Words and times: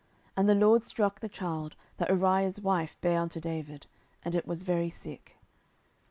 And 0.35 0.49
the 0.49 0.55
LORD 0.55 0.83
struck 0.83 1.19
the 1.19 1.29
child 1.29 1.75
that 1.97 2.09
Uriah's 2.09 2.59
wife 2.59 2.97
bare 3.01 3.21
unto 3.21 3.39
David, 3.39 3.85
and 4.25 4.33
it 4.33 4.47
was 4.47 4.63
very 4.63 4.89
sick. 4.89 5.37